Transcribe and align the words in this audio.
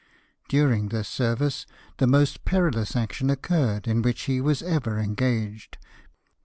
During 0.49 0.89
this 0.89 1.07
service 1.07 1.67
the 1.97 2.07
most 2.07 2.43
peril 2.43 2.75
ous 2.75 2.95
action 2.95 3.29
occurred 3.29 3.87
in 3.87 4.01
which 4.01 4.23
he 4.23 4.41
was 4.41 4.63
ever 4.63 4.97
engaged. 4.97 5.77